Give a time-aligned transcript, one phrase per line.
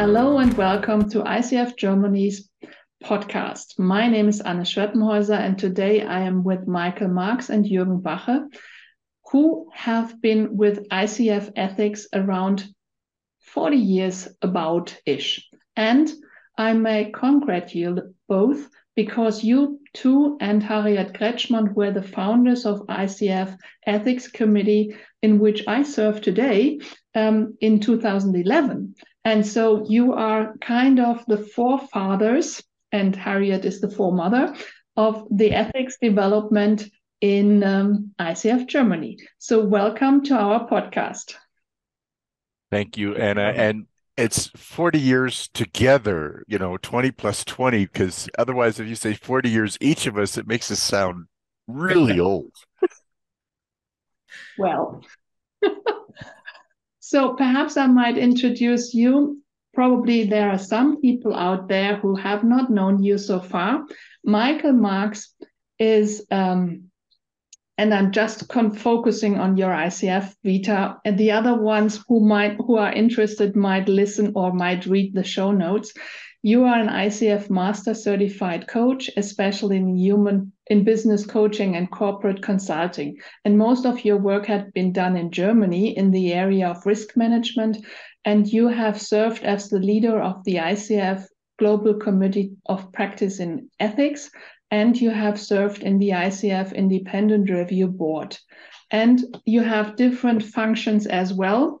[0.00, 2.48] Hello and welcome to ICF Germany's
[3.02, 3.80] podcast.
[3.80, 8.48] My name is Anne Schweppenhäuser, and today I am with Michael Marx and Jürgen Bache,
[9.32, 12.68] who have been with ICF Ethics around
[13.40, 15.50] 40 years about ish.
[15.74, 16.08] And
[16.56, 23.58] I may congratulate both because you two and Harriet Kretschmann were the founders of ICF
[23.84, 26.78] Ethics Committee, in which I serve today
[27.16, 28.94] um, in 2011.
[29.28, 34.56] And so you are kind of the forefathers, and Harriet is the foremother
[34.96, 36.88] of the ethics development
[37.20, 39.18] in um, ICF Germany.
[39.36, 41.34] So welcome to our podcast.
[42.70, 43.52] Thank you, Anna.
[43.54, 43.84] And
[44.16, 49.50] it's 40 years together, you know, 20 plus 20, because otherwise, if you say 40
[49.50, 51.26] years each of us, it makes us sound
[51.66, 52.54] really old.
[54.56, 55.04] well,
[57.08, 59.42] so perhaps I might introduce you.
[59.72, 63.86] Probably there are some people out there who have not known you so far.
[64.22, 65.34] Michael Marx
[65.78, 66.90] is um,
[67.78, 70.98] and I'm just focusing on your ICF Vita.
[71.06, 75.24] And the other ones who might who are interested might listen or might read the
[75.24, 75.94] show notes.
[76.42, 82.42] You are an ICF Master Certified Coach, especially in human in business coaching and corporate
[82.42, 83.18] consulting.
[83.44, 87.16] And most of your work had been done in Germany in the area of risk
[87.16, 87.78] management.
[88.24, 91.24] And you have served as the leader of the ICF
[91.58, 94.30] Global Committee of Practice in Ethics
[94.70, 98.36] and you have served in the ICF Independent Review Board.
[98.90, 101.80] And you have different functions as well,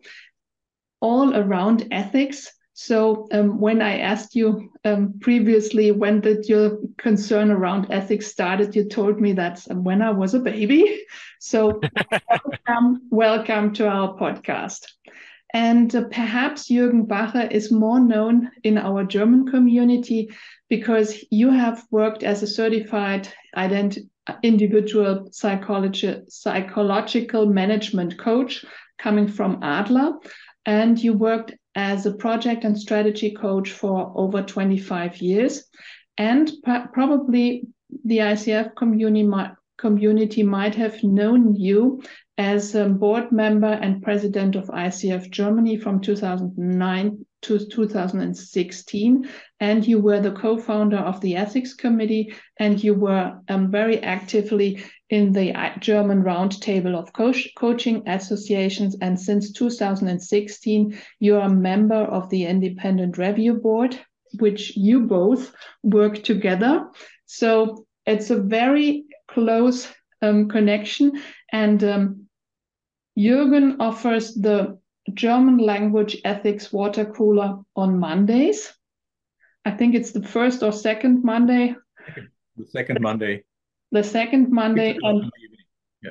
[1.00, 2.52] all around ethics.
[2.80, 8.76] So um, when I asked you um, previously, when did your concern around ethics started,
[8.76, 11.04] you told me that when I was a baby.
[11.40, 11.80] So
[12.68, 14.86] welcome, welcome to our podcast.
[15.52, 20.30] And uh, perhaps Jürgen Bache is more known in our German community
[20.68, 23.26] because you have worked as a certified
[24.44, 28.64] individual psychology, psychological management coach
[28.98, 30.12] coming from Adler.
[30.64, 35.64] And you worked as a project and strategy coach for over 25 years.
[36.16, 36.50] And
[36.92, 37.66] probably
[38.04, 42.02] the ICF community might, community might have known you
[42.36, 49.28] as a board member and president of ICF Germany from 2009 to 2016.
[49.60, 54.02] And you were the co founder of the Ethics Committee, and you were um, very
[54.02, 58.96] actively in the uh, German Roundtable of Co- Coaching Associations.
[59.00, 63.98] And since 2016, you are a member of the Independent Review Board,
[64.38, 66.88] which you both work together.
[67.26, 69.88] So it's a very close
[70.20, 71.22] um, connection.
[71.52, 72.28] And um,
[73.18, 74.78] Jürgen offers the
[75.14, 78.72] German language ethics water cooler on Mondays.
[79.64, 81.74] I think it's the first or second Monday.
[82.56, 83.44] The second Monday.
[83.92, 84.96] The second Monday.
[85.02, 85.30] And,
[86.02, 86.10] yeah.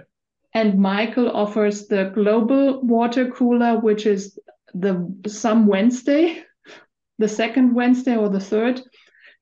[0.53, 4.39] and Michael offers the global water cooler, which is
[4.73, 6.43] the some Wednesday,
[7.19, 8.81] the second Wednesday or the third.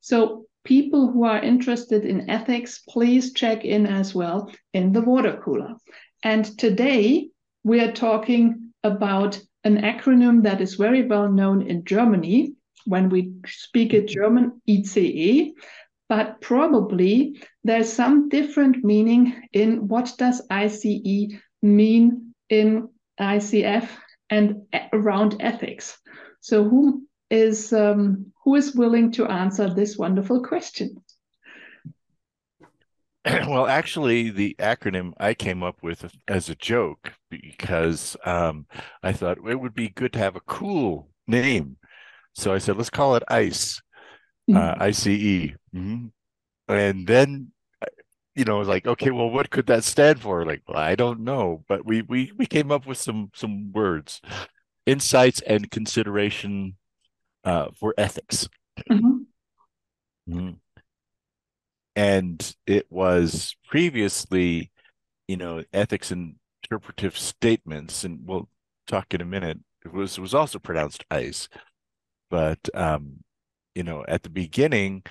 [0.00, 5.40] So people who are interested in ethics, please check in as well in the water
[5.42, 5.74] cooler.
[6.22, 7.30] And today
[7.62, 12.54] we are talking about an acronym that is very well known in Germany
[12.84, 15.52] when we speak it German, ICE,
[16.08, 22.88] but probably there's some different meaning in what does ICE mean in
[23.20, 23.88] ICF
[24.30, 24.62] and
[24.92, 25.98] around ethics.
[26.40, 31.02] So who is um, who is willing to answer this wonderful question?
[33.48, 38.66] well, actually, the acronym I came up with as a joke because um,
[39.02, 41.76] I thought it would be good to have a cool name.
[42.34, 43.80] So I said, let's call it ICE,
[44.48, 44.82] uh, mm-hmm.
[44.82, 45.06] uh, ICE.
[45.74, 46.06] Mm-hmm.
[46.68, 47.52] And then,
[48.34, 50.44] you know, like, okay, well, what could that stand for?
[50.44, 54.20] Like, well, I don't know, but we we we came up with some some words,
[54.84, 56.76] insights and consideration
[57.44, 58.48] uh, for ethics.
[58.90, 59.18] Mm-hmm.
[60.28, 60.50] mm-hmm
[61.96, 64.70] and it was previously
[65.26, 68.48] you know ethics and interpretive statements and we'll
[68.86, 71.48] talk in a minute it was it was also pronounced ice
[72.30, 73.24] but um
[73.76, 75.02] you know at the beginning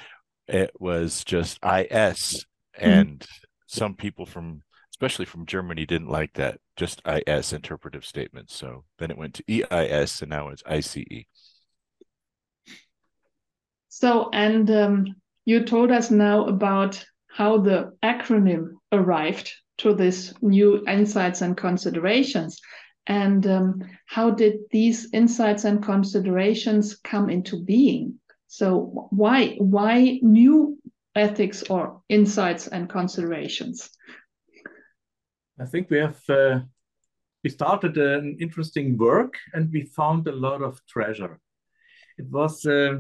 [0.48, 2.90] it was just is mm-hmm.
[2.90, 3.46] and mm-hmm.
[3.68, 9.12] some people from especially from germany didn't like that just is interpretive statements so then
[9.12, 10.98] it went to eis and now it's ice
[13.88, 15.06] so and um
[15.46, 22.60] you told us now about how the acronym arrived to this new insights and considerations.
[23.08, 28.20] and um, how did these insights and considerations come into being?
[28.56, 30.80] So why why new
[31.14, 33.90] ethics or insights and considerations?
[35.60, 36.60] I think we have uh,
[37.44, 41.38] we started an interesting work and we found a lot of treasure.
[42.18, 43.00] It was uh,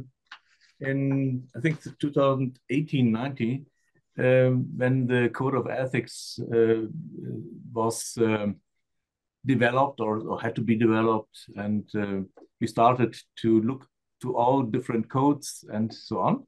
[0.81, 3.65] in I think 2018 19
[4.19, 6.87] um, when the code of ethics uh,
[7.71, 8.57] was um,
[9.45, 12.21] developed or, or, had to be developed and uh,
[12.59, 13.87] we started to look
[14.21, 16.47] to all different codes and so on.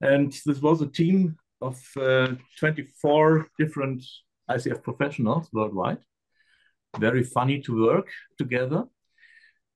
[0.00, 4.02] And this was a team of uh, 24 different
[4.50, 5.98] ICF professionals worldwide.
[6.98, 8.84] Very funny to work together.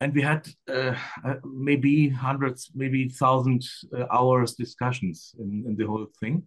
[0.01, 0.95] And we had uh,
[1.45, 3.65] maybe hundreds, maybe thousand
[3.97, 6.43] uh, hours discussions in, in, the whole thing,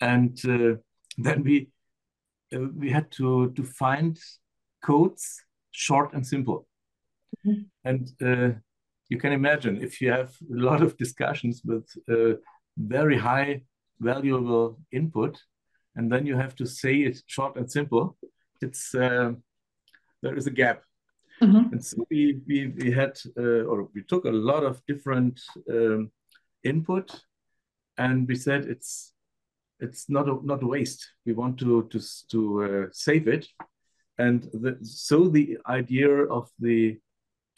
[0.00, 0.76] and uh,
[1.18, 1.70] then we
[2.54, 4.16] uh, we had to to find
[4.80, 5.42] codes
[5.72, 6.68] short and simple,
[7.44, 7.64] mm -hmm.
[7.82, 8.50] and uh,
[9.08, 11.86] you can imagine if you have a lot of discussions with
[12.76, 13.62] very high
[14.00, 15.38] valuable input,
[15.94, 18.16] and then you have to say it short and simple,
[18.60, 20.82] it's there is a gap
[21.42, 21.72] Mm-hmm.
[21.72, 26.10] And so we, we, we had, uh, or we took a lot of different um,
[26.64, 27.20] input
[27.98, 29.12] and we said it's,
[29.80, 31.06] it's not a, not a waste.
[31.26, 32.00] We want to, to,
[32.30, 33.46] to uh, save it.
[34.18, 36.98] And the, so the idea of the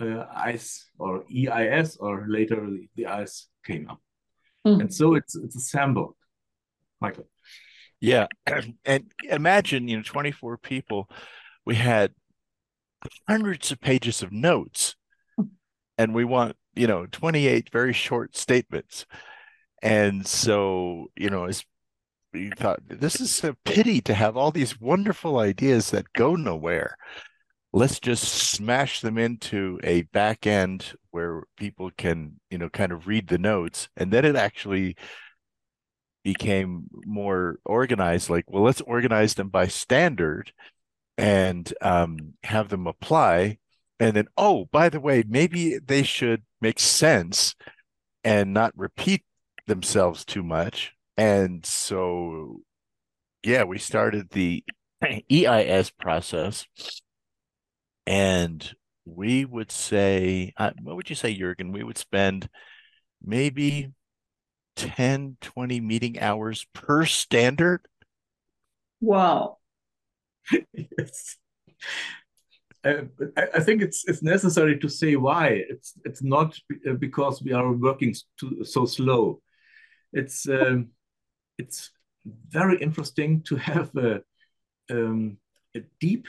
[0.01, 4.01] uh, ICE or EIS or later the, the ICE came up.
[4.67, 4.81] Mm.
[4.81, 6.15] And so it's, it's assembled.
[7.01, 7.29] Michael.
[8.01, 8.27] Yeah.
[8.85, 11.09] And imagine, you know, 24 people,
[11.65, 12.13] we had
[13.29, 14.97] hundreds of pages of notes
[15.99, 19.05] and we want you know 28 very short statements
[19.83, 21.65] and so you know as
[22.33, 26.97] we thought this is a pity to have all these wonderful ideas that go nowhere
[27.73, 33.07] let's just smash them into a back end where people can you know kind of
[33.07, 34.97] read the notes and then it actually
[36.25, 40.53] became more organized like well let's organize them by standard
[41.19, 43.59] and um, have them apply.
[44.01, 47.57] And then, oh, by the way, maybe they should make sense
[48.23, 49.25] and not repeat
[49.67, 50.93] themselves too much.
[51.17, 52.61] And so,
[53.43, 54.65] yeah, we started the
[55.31, 56.65] EIS process.
[58.09, 58.75] And
[59.05, 61.73] we would say, uh, what would you say, Jürgen?
[61.73, 62.49] We would spend
[63.23, 63.93] maybe
[64.77, 67.87] 10, 20 meeting hours per standard.
[69.01, 69.59] Wow
[70.73, 71.37] yes.
[72.85, 73.03] Uh,
[73.37, 75.65] I, think it's it's necessary to say why.
[75.69, 76.57] It's it's not
[76.89, 79.43] uh, because we are working too, so slow.
[80.13, 80.91] It's um,
[81.59, 81.91] it's
[82.25, 84.21] very interesting to have a,
[84.91, 85.39] um,
[85.77, 86.27] a deep,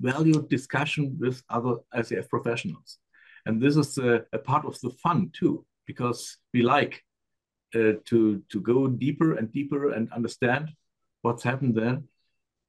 [0.00, 2.98] valued discussion with other ICF professionals,
[3.46, 7.02] and this is a, a part of the fun too, because we like
[7.74, 10.70] uh, to to go deeper and deeper and understand
[11.22, 12.00] what's happened there.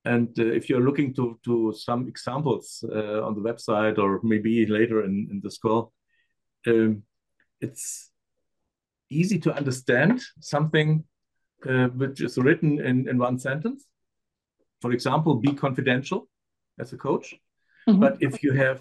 [0.05, 4.65] And uh, if you're looking to, to some examples uh, on the website or maybe
[4.65, 5.93] later in, in the school,
[6.67, 7.03] um,
[7.59, 8.09] it's
[9.09, 11.03] easy to understand something
[11.67, 13.85] uh, which is written in, in one sentence.
[14.81, 16.29] For example, be confidential
[16.79, 17.35] as a coach.
[17.87, 17.99] Mm -hmm.
[17.99, 18.79] But if you have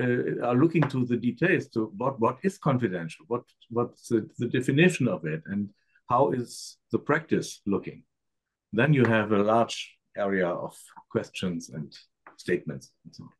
[0.00, 4.48] uh, are looking to the details to what what is confidential, what what's the, the
[4.48, 5.70] definition of it, and
[6.08, 8.04] how is the practice looking,
[8.72, 10.74] then you have a large area of
[11.10, 11.94] questions and
[12.36, 13.30] statements and so on.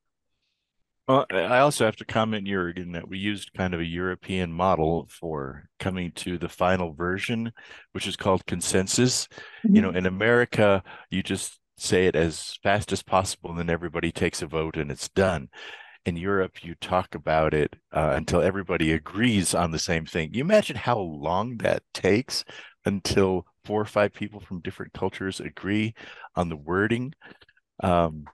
[1.09, 5.09] Well, I also have to comment, Jürgen, that we used kind of a European model
[5.11, 7.52] for coming to the final version,
[7.91, 9.26] which is called consensus.
[9.64, 9.76] Mm-hmm.
[9.76, 14.12] You know, in America, you just say it as fast as possible, and then everybody
[14.12, 15.49] takes a vote and it's done.
[16.05, 20.35] In Europe, you talk about it uh, until everybody agrees on the same thing.
[20.35, 22.45] You imagine how long that takes
[22.85, 25.95] until four or five people from different cultures agree
[26.35, 27.15] on the wording.
[27.83, 28.25] Um,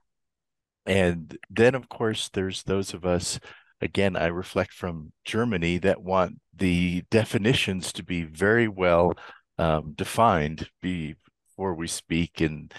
[0.87, 3.39] and then, of course, there's those of us,
[3.83, 9.13] again, I reflect from Germany, that want the definitions to be very well
[9.59, 12.41] um, defined before we speak.
[12.41, 12.73] And,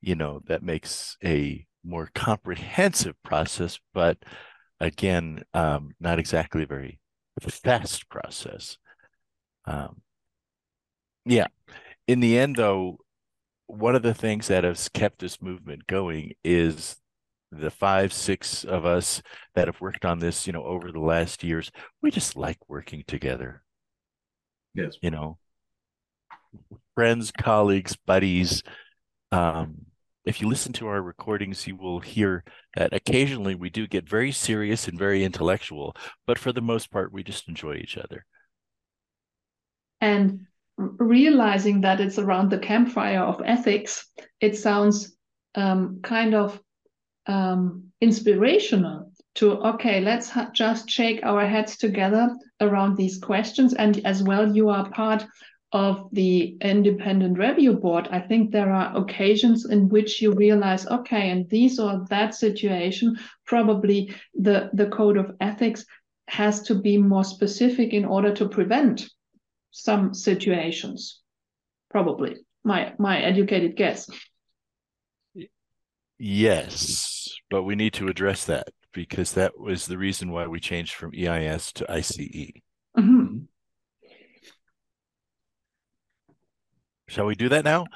[0.00, 4.18] you know, that makes a more comprehensive process, but
[4.80, 6.98] again, um, not exactly a very
[7.40, 8.76] fast process.
[9.64, 10.02] Um,
[11.24, 11.46] yeah.
[12.06, 12.98] In the end, though,
[13.66, 16.96] one of the things that has kept this movement going is
[17.52, 19.22] the five, six of us
[19.54, 21.70] that have worked on this, you know, over the last years.
[22.02, 23.62] We just like working together.
[24.74, 24.96] Yes.
[25.02, 25.38] You know,
[26.94, 28.62] friends, colleagues, buddies.
[29.32, 29.86] Um,
[30.30, 32.44] if you listen to our recordings, you will hear
[32.76, 35.94] that occasionally we do get very serious and very intellectual,
[36.24, 38.24] but for the most part, we just enjoy each other.
[40.00, 40.46] And
[40.78, 44.06] realizing that it's around the campfire of ethics,
[44.40, 45.16] it sounds
[45.56, 46.60] um, kind of
[47.26, 54.22] um, inspirational to okay let's just shake our heads together around these questions and as
[54.24, 55.24] well you are part
[55.72, 61.30] of the independent review board i think there are occasions in which you realize okay
[61.30, 65.84] in this or that situation probably the the code of ethics
[66.26, 69.08] has to be more specific in order to prevent
[69.70, 71.20] some situations
[71.88, 74.10] probably my my educated guess
[76.18, 80.94] yes but we need to address that because that was the reason why we changed
[80.94, 82.52] from EIS to ICE.
[87.10, 87.86] Shall we do that now?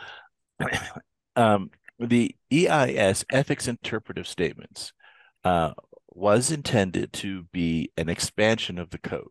[1.36, 4.92] um, the EIS ethics interpretive statements
[5.44, 5.72] uh,
[6.08, 9.28] was intended to be an expansion of the code.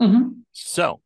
[0.00, 0.28] Mm-hmm.
[0.52, 1.00] So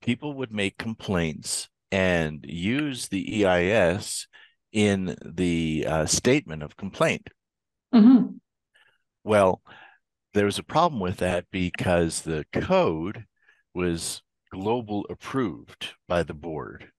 [0.00, 4.28] people would make complaints and use the EIS
[4.72, 7.28] in the uh, statement of complaint.
[7.94, 8.36] Mm-hmm.
[9.24, 9.60] Well,
[10.32, 13.26] there was a problem with that because the code
[13.74, 16.90] was global approved by the board.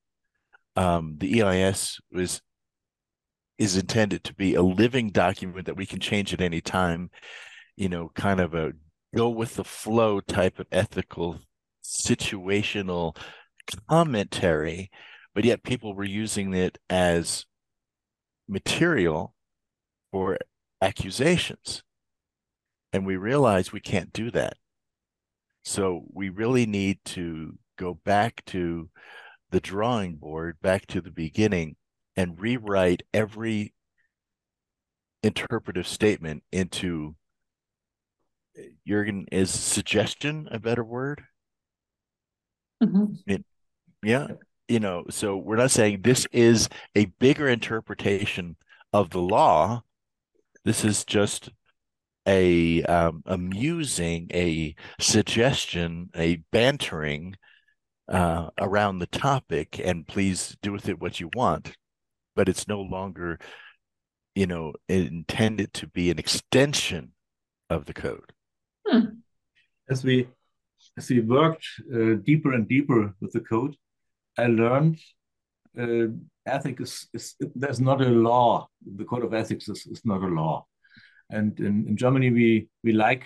[0.76, 2.42] Um, the EIS was
[3.58, 7.10] is intended to be a living document that we can change at any time.
[7.78, 8.74] You know, kind of a
[9.16, 11.40] go with the flow type of ethical
[11.84, 13.16] situational
[13.90, 14.90] commentary,
[15.34, 17.46] but yet people were using it as
[18.48, 19.34] material
[20.12, 20.38] for
[20.82, 21.84] accusations.
[22.94, 24.54] And we realize we can't do that.
[25.64, 28.90] So we really need to go back to
[29.52, 31.76] the drawing board, back to the beginning,
[32.16, 33.74] and rewrite every
[35.24, 37.16] interpretive statement into
[38.88, 41.24] Jürgen, is suggestion a better word?
[42.84, 43.14] Mm-hmm.
[43.28, 43.46] It,
[44.04, 44.28] yeah.
[44.68, 48.56] You know, so we're not saying this is a bigger interpretation
[48.94, 49.84] of the law.
[50.64, 51.50] This is just
[52.28, 57.36] a um, amusing, a suggestion, a bantering
[58.08, 61.76] uh, around the topic, and please do with it what you want.
[62.36, 63.40] But it's no longer,
[64.36, 67.12] you know, intended to be an extension
[67.70, 68.34] of the code.
[68.88, 69.22] Hmm.
[69.90, 70.28] As we
[70.98, 73.76] as we worked uh, deeper and deeper with the code,
[74.38, 75.00] I learned
[75.80, 76.08] uh,
[76.46, 78.68] ethics is, is, there's not a law.
[78.96, 80.66] The code of ethics is, is not a law.
[81.30, 83.24] And in, in Germany, we, we like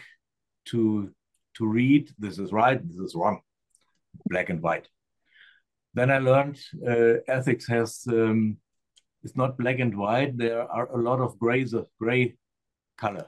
[0.65, 1.11] to,
[1.55, 3.41] to read this is right, this is wrong,
[4.25, 4.87] black and white.
[5.93, 8.57] Then I learned uh, ethics has um,
[9.23, 10.37] it's not black and white.
[10.37, 12.37] There are a lot of grays of gray
[12.97, 13.27] color.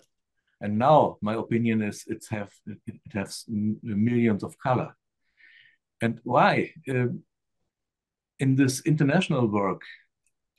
[0.62, 4.96] And now my opinion is it's have it has millions of color.
[6.02, 6.72] And why?
[6.90, 7.08] Uh,
[8.40, 9.82] in this international work,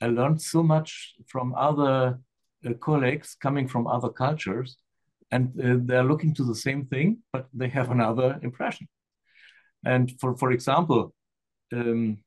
[0.01, 2.19] I learned so much from other
[2.65, 4.77] uh, colleagues coming from other cultures,
[5.31, 8.87] and uh, they're looking to the same thing, but they have another impression.
[9.85, 11.13] And for for example,
[11.73, 12.17] um,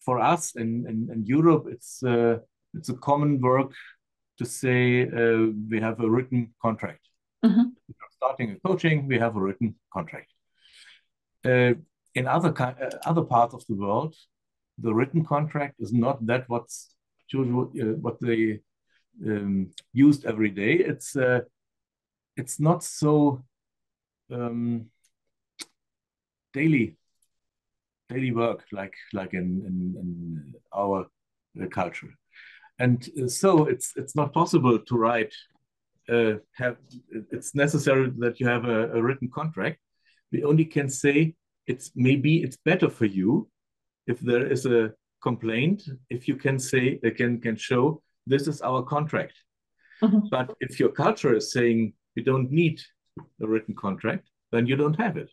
[0.00, 2.38] for us in, in, in Europe, it's uh,
[2.74, 3.72] it's a common work
[4.38, 7.00] to say uh, we have a written contract.
[7.44, 7.68] Mm-hmm.
[8.10, 10.32] Starting a coaching, we have a written contract.
[11.44, 11.74] Uh,
[12.14, 12.74] in other uh,
[13.04, 14.14] other parts of the world,
[14.78, 16.94] the written contract is not that what's
[17.32, 18.60] usual, what they
[19.26, 21.40] um, used every day, it's uh,
[22.36, 23.42] it's not so
[24.32, 24.86] um,
[26.52, 26.96] daily
[28.08, 31.06] daily work like like in in, in our
[31.60, 32.12] uh, culture,
[32.78, 35.34] and uh, so it's it's not possible to write.
[36.08, 36.76] Uh, have
[37.32, 39.78] it's necessary that you have a, a written contract.
[40.32, 41.34] We only can say
[41.66, 43.48] it's maybe it's better for you
[44.06, 48.82] if there is a complaint if you can say can can show this is our
[48.82, 49.34] contract.
[50.02, 50.28] Mm-hmm.
[50.30, 52.80] But if your culture is saying we don't need
[53.42, 55.30] a written contract, then you don't have it.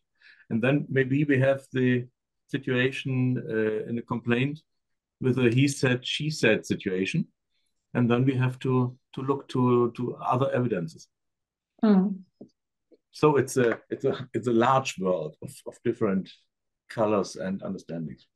[0.50, 2.08] And then maybe we have the
[2.48, 4.62] situation uh, in a complaint
[5.22, 7.28] with a he said, she said situation.
[7.94, 11.08] And then we have to, to look to, to other evidences.
[11.84, 12.20] Mm.
[13.12, 16.30] So it's a it's a it's a large world of, of different
[16.90, 18.28] colors and understandings.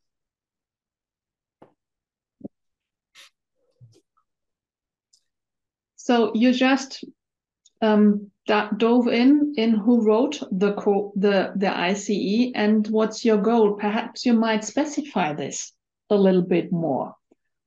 [5.97, 7.03] So you just
[7.81, 10.73] um, dove in in who wrote the
[11.15, 13.73] the the ICE and what's your goal?
[13.73, 15.73] Perhaps you might specify this
[16.09, 17.15] a little bit more.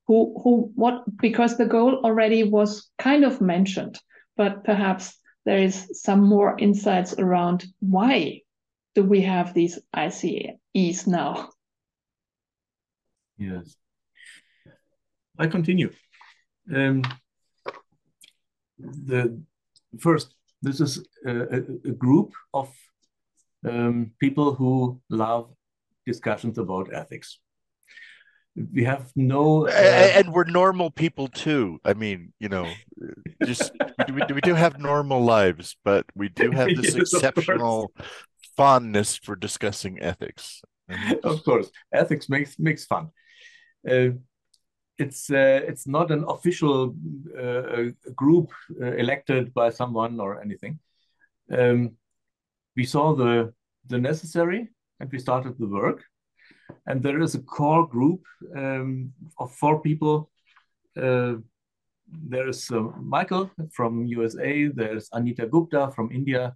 [0.07, 3.99] who who what because the goal already was kind of mentioned,
[4.37, 8.41] but perhaps there is some more insights around why
[8.95, 11.51] do we have these ICEs now?
[13.39, 13.77] Yes.
[15.39, 15.91] I continue.
[16.73, 17.03] Um,
[18.79, 19.43] the
[20.01, 22.71] first, this is a, a group of
[23.69, 25.53] um, people who love
[26.07, 27.39] discussions about ethics.
[28.55, 31.81] We have no, uh, and, and, we're normal people too.
[31.87, 32.71] I mean, you know,
[33.47, 33.73] just
[34.13, 37.93] we, we, do have normal lives, but we do have this yes, exceptional
[38.55, 40.61] fondness for discussing ethics.
[41.25, 43.09] of course, ethics makes makes fun.
[43.91, 44.11] Uh,
[44.99, 46.95] it's uh, it's not an official
[47.39, 47.85] uh,
[48.15, 50.79] group uh, elected by someone or anything.
[51.51, 51.97] Um,
[52.77, 53.53] we saw the
[53.89, 54.69] the necessary,
[55.01, 56.05] and we started the work.
[56.87, 58.23] And there is a core group
[58.57, 60.31] um, of four people.
[60.97, 61.35] Uh,
[62.07, 64.69] there is uh, Michael from USA.
[64.69, 66.55] There's Anita Gupta from India,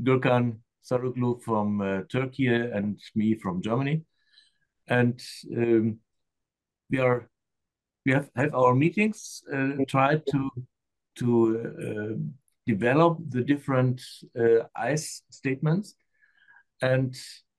[0.00, 4.02] Gürkan Saruglu from uh, Turkey, and me from Germany.
[4.88, 5.20] And
[5.56, 5.98] um,
[6.90, 7.28] we are
[8.04, 10.50] we have, have our meetings, uh, try to
[11.14, 11.28] to
[11.60, 12.14] uh,
[12.66, 14.00] develop the different
[14.38, 15.94] uh, ICE statements,
[16.80, 17.14] and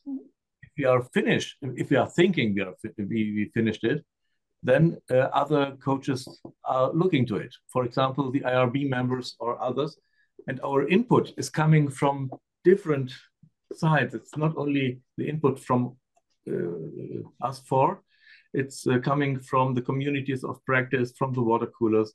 [0.06, 4.04] if we are finished, if we are thinking we are we, we finished it,
[4.64, 6.28] then uh, other coaches
[6.66, 7.54] are looking to it.
[7.72, 9.98] For example, the IRB members or others,
[10.48, 12.32] and our input is coming from
[12.64, 13.14] different
[13.74, 14.14] sides.
[14.14, 15.98] It's not only the input from
[16.50, 18.02] uh, us four,
[18.54, 22.14] it's uh, coming from the communities of practice, from the water coolers,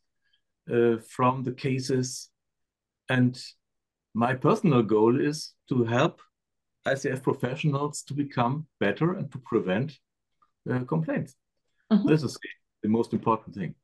[0.72, 2.30] uh, from the cases.
[3.08, 3.40] And
[4.14, 6.20] my personal goal is to help
[6.86, 9.98] ICF professionals to become better and to prevent
[10.70, 11.34] uh, complaints.
[11.90, 12.08] Mm -hmm.
[12.08, 12.38] This is
[12.82, 13.74] the most important thing.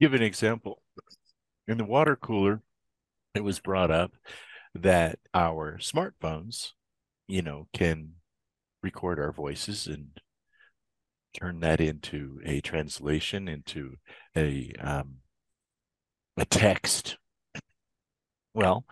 [0.00, 0.82] Give an example.
[1.66, 2.62] In the water cooler,
[3.34, 4.16] it was brought up
[4.82, 6.74] that our smartphones,
[7.26, 8.14] you know, can
[8.82, 10.20] record our voices and
[11.38, 13.96] turn that into a translation into
[14.36, 15.16] a um,
[16.36, 17.16] a text.
[18.54, 18.84] Well,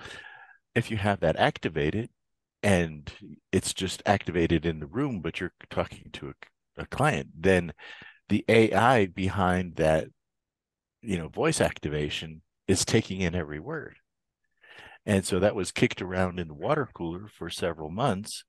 [0.75, 2.11] if you have that activated
[2.63, 3.11] and
[3.53, 7.73] it's just activated in the room, but you're talking to a, a client, then
[8.29, 10.09] the AI behind that,
[11.03, 13.97] you know, voice activation is taking in every word.
[15.05, 18.45] And so that was kicked around in the water cooler for several months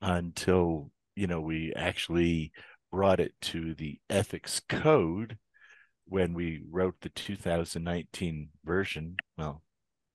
[0.00, 2.52] until you know we actually
[2.90, 5.38] brought it to the ethics code
[6.06, 9.62] when we wrote the 2019 version well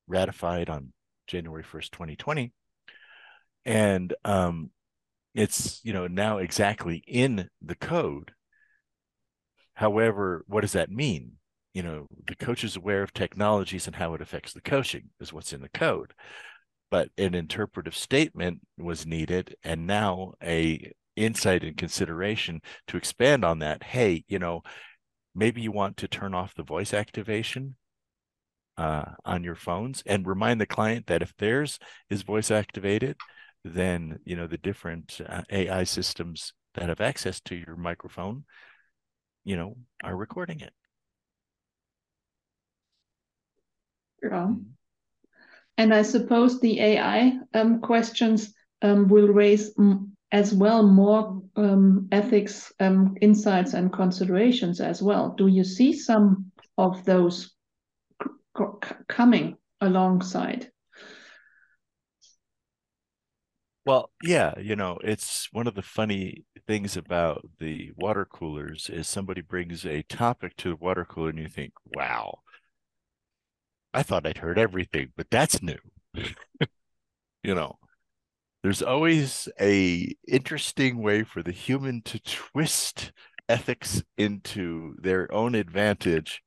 [0.08, 0.92] ratified on
[1.28, 2.52] january 1st 2020
[3.66, 4.70] and um
[5.34, 8.32] it's you know now exactly in the code.
[9.76, 11.34] However what does that mean?
[11.74, 15.34] You know the coach is aware of technologies and how it affects the coaching is
[15.34, 16.14] what's in the code
[16.94, 23.58] but an interpretive statement was needed and now a insight and consideration to expand on
[23.58, 23.82] that.
[23.82, 24.62] Hey you know
[25.34, 27.78] maybe you want to turn off the voice activation
[28.78, 31.80] uh, on your phones and remind the client that if theirs
[32.12, 33.18] is voice activated
[33.66, 38.44] then you know the different uh, ai systems that have access to your microphone
[39.44, 40.74] you know are recording it.
[44.22, 44.54] Yeah.
[45.78, 49.74] And I suppose the AI um, questions um, will raise
[50.32, 55.34] as well more um, ethics um, insights and considerations as well.
[55.38, 57.52] Do you see some of those
[59.08, 60.70] coming alongside?
[63.86, 69.10] Well, yeah, you know, it's one of the funny things about the water coolers is
[69.10, 72.40] somebody brings a topic to the water cooler and you think, wow,
[73.94, 75.78] I thought I'd heard everything, but that's new.
[77.44, 77.78] you know,
[78.64, 83.12] there's always a interesting way for the human to twist
[83.50, 86.42] ethics into their own advantage,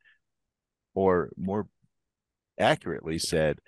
[0.94, 1.68] or more
[2.58, 3.58] accurately said,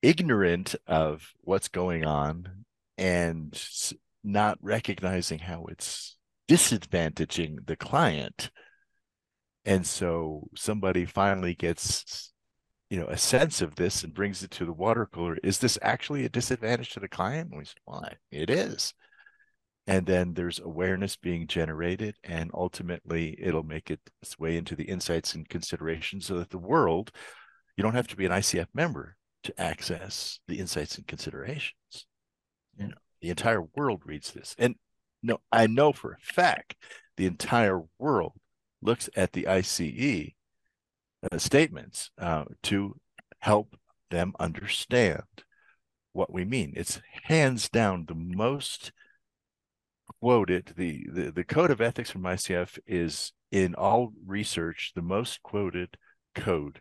[0.00, 2.64] ignorant of what's going on
[2.98, 3.60] and
[4.24, 6.16] not recognizing how it's
[6.48, 8.50] disadvantaging the client.
[9.64, 12.31] And so somebody finally gets
[12.92, 15.78] you know a sense of this and brings it to the water cooler is this
[15.80, 17.48] actually a disadvantage to the client?
[17.48, 18.92] And we said why it is.
[19.86, 24.84] And then there's awareness being generated and ultimately it'll make it its way into the
[24.84, 27.10] insights and considerations so that the world
[27.78, 32.06] you don't have to be an icf member to access the insights and considerations.
[32.76, 34.54] You know the entire world reads this.
[34.58, 34.74] And
[35.22, 36.76] no i know for a fact
[37.16, 38.34] the entire world
[38.82, 40.34] looks at the ICE
[41.30, 42.96] uh, statements uh, to
[43.40, 43.76] help
[44.10, 45.22] them understand
[46.12, 46.72] what we mean.
[46.76, 48.92] It's hands down the most
[50.20, 50.72] quoted.
[50.76, 55.96] The, the, the code of ethics from ICF is in all research the most quoted
[56.34, 56.80] code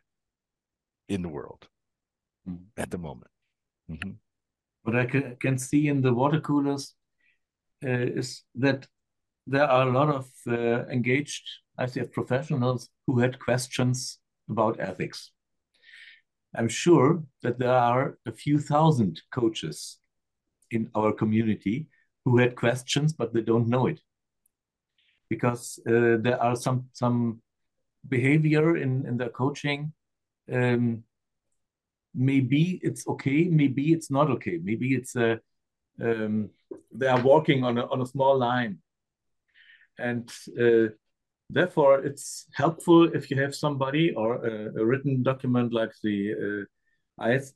[1.08, 1.68] in the world
[2.48, 2.64] mm-hmm.
[2.78, 3.32] at the moment.
[3.90, 4.12] Mm-hmm.
[4.84, 6.96] What I can, can see in the water coolers
[7.84, 8.88] uh, is that
[9.48, 11.44] there are a lot of uh, engaged
[11.80, 15.32] ICF professionals who had questions about ethics.
[16.56, 20.00] I'm sure that there are a few thousand coaches
[20.70, 21.88] in our community
[22.26, 24.00] who had questions, but they don't know it
[25.30, 27.42] because uh, there are some some
[28.08, 29.94] behavior in in their coaching.
[30.52, 31.04] Um,
[32.14, 34.60] maybe it's okay, maybe it's not okay.
[34.62, 35.40] Maybe it's a
[36.02, 36.50] um,
[36.92, 38.80] they are walking on a on a small line,
[39.98, 40.92] and uh,
[41.52, 46.68] therefore it's helpful if you have somebody or a, a written document like the
[47.20, 47.54] uh, ICE.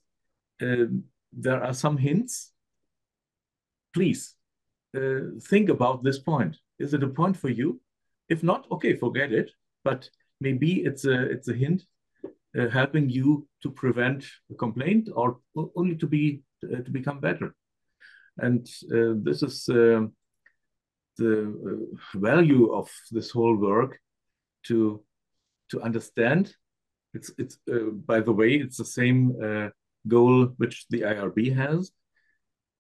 [0.62, 0.86] Uh,
[1.34, 2.52] there are some hints.
[3.94, 4.36] Please
[4.96, 6.58] uh, think about this point.
[6.80, 7.82] Is it a point for you?
[8.30, 9.52] If not, okay, forget it.
[9.84, 10.10] But
[10.42, 11.84] maybe it's a it's a hint
[12.58, 15.40] uh, helping you to prevent a complaint or
[15.76, 17.56] only to be uh, to become better.
[18.38, 20.08] And uh, this is uh,
[21.18, 24.00] the uh, value of this whole work
[24.68, 25.04] to
[25.70, 26.54] to understand.
[27.14, 29.70] It's it's uh, by the way, it's the same uh,
[30.08, 31.92] goal which the IRB has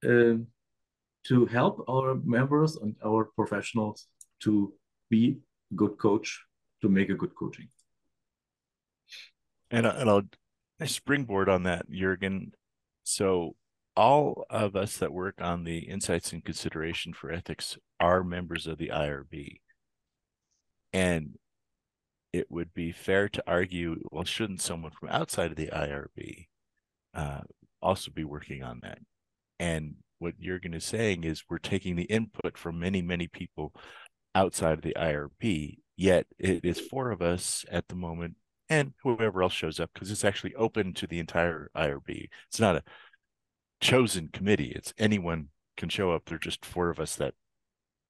[0.04, 0.38] uh,
[1.28, 4.08] to help our members and our professionals
[4.42, 4.74] to
[5.10, 5.38] be
[5.76, 6.44] good coach,
[6.82, 7.68] to make a good coaching.
[9.72, 12.52] And, and I'll springboard on that, Jürgen.
[13.04, 13.56] So
[13.96, 18.78] all of us that work on the insights and consideration for ethics are members of
[18.78, 19.60] the IRB.
[20.94, 21.38] And
[22.34, 26.48] it would be fair to argue well, shouldn't someone from outside of the IRB
[27.14, 27.42] uh,
[27.82, 29.00] also be working on that?
[29.60, 33.74] And what Jürgen is saying is we're taking the input from many, many people
[34.34, 38.36] outside of the IRB, yet it is four of us at the moment
[38.70, 42.28] and whoever else shows up because it's actually open to the entire IRB.
[42.48, 42.84] It's not a
[43.82, 44.74] chosen committee.
[44.76, 46.26] It's anyone can show up.
[46.26, 47.34] There are just four of us that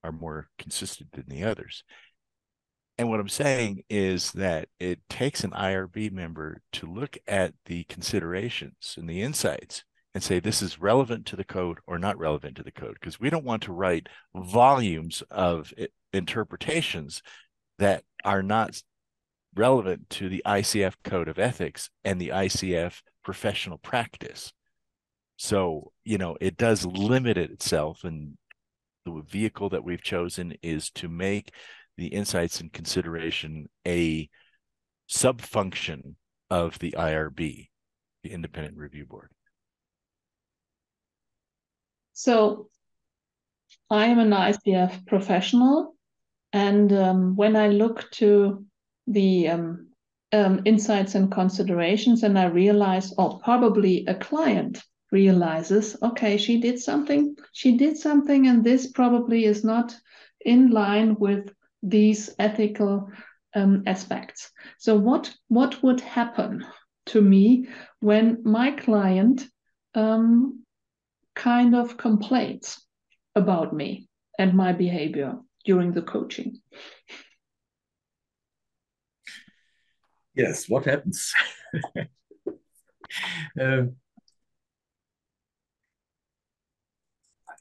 [0.04, 1.84] are more consistent than the others.
[2.97, 7.84] And what I'm saying is that it takes an IRB member to look at the
[7.86, 12.56] considerations and the insights and say this is relevant to the code or not relevant
[12.56, 15.73] to the code because we don't want to write volumes of
[16.13, 17.21] interpretations
[17.80, 18.82] that are not
[19.56, 24.54] relevant to the ICF code of ethics and the ICF professional practice.
[25.37, 28.03] So, you know, it does limit itself.
[28.03, 28.37] And
[29.05, 31.51] the vehicle that we've chosen is to make
[31.97, 34.29] the insights and consideration a
[35.07, 36.15] sub function
[36.49, 37.69] of the IRB,
[38.23, 39.29] the Independent Review Board.
[42.13, 42.69] So,
[43.89, 45.95] I am an ICF professional.
[46.53, 48.65] And um, when I look to
[49.07, 49.87] the um,
[50.31, 54.81] um, insights and considerations, and I realize, oh, probably a client
[55.15, 59.95] realizes, okay, she did something, she did something, and this probably is not
[60.41, 61.49] in line with
[61.82, 63.10] these ethical
[63.56, 64.51] um, aspects.
[64.78, 66.65] So, what what would happen
[67.08, 67.67] to me
[68.01, 69.47] when my client
[69.93, 70.65] um,
[71.34, 72.78] kind of complains
[73.36, 76.60] about me and my behavior during the coaching?
[80.36, 81.34] Yes, what happens?
[83.62, 83.95] um,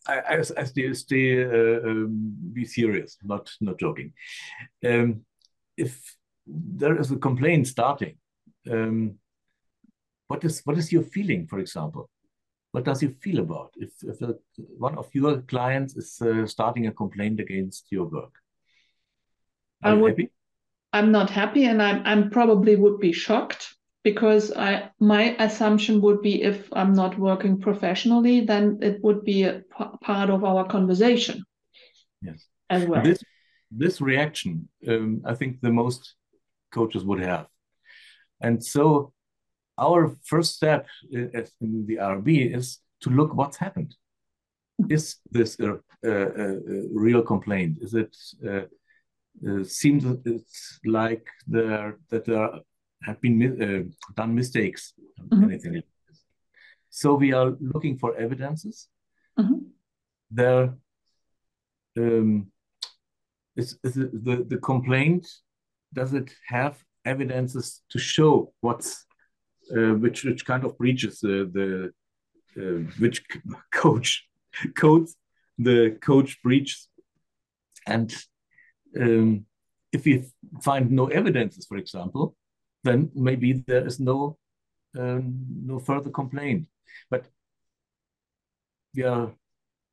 [0.06, 4.12] I, I, I stay, stay uh, um, be serious, not not joking.
[4.84, 5.24] Um,
[5.76, 8.16] if there is a complaint starting,
[8.70, 9.14] um,
[10.28, 12.10] what is what is your feeling, for example?
[12.72, 14.34] What does you feel about if, if a,
[14.78, 18.34] one of your clients is uh, starting a complaint against your work?
[19.82, 20.30] Are I would, happy?
[20.92, 23.73] I'm not happy, and I'm I'm probably would be shocked
[24.04, 29.42] because I my assumption would be if I'm not working professionally, then it would be
[29.44, 29.62] a
[30.02, 31.42] part of our conversation.
[32.22, 33.02] Yes, as well.
[33.02, 33.22] This
[33.70, 36.14] this reaction, um, I think the most
[36.70, 37.46] coaches would have,
[38.40, 39.12] and so
[39.78, 43.96] our first step in the RB is to look what's happened.
[44.88, 46.58] Is this a, a, a
[46.92, 47.78] real complaint?
[47.80, 48.16] Is it?
[48.46, 48.66] Uh,
[49.48, 52.50] uh, seems it's like there that there
[53.04, 55.44] have been uh, done mistakes, mm-hmm.
[55.44, 56.20] anything like this.
[56.90, 58.88] So we are looking for evidences.
[59.38, 59.58] Mm-hmm.
[60.30, 60.74] There,
[61.98, 62.46] um,
[63.56, 65.28] is, is the, the, complaint
[65.92, 69.06] does it have evidences to show what's
[69.76, 71.92] uh, which which kind of breaches the the
[72.60, 73.24] uh, which
[73.72, 74.28] coach
[74.76, 75.16] codes
[75.58, 76.88] the coach breaches
[77.86, 78.12] and
[79.00, 79.46] um,
[79.92, 80.24] if we
[80.62, 82.34] find no evidences for example
[82.84, 84.36] then maybe there is no
[84.98, 86.68] um, no further complaint
[87.10, 87.26] but
[88.94, 89.32] we are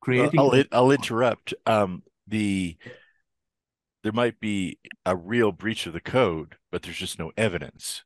[0.00, 2.76] creating I'll, I'll interrupt um, the
[4.02, 8.02] there might be a real breach of the code, but there's just no evidence.